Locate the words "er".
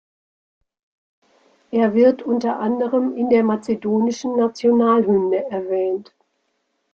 1.69-1.93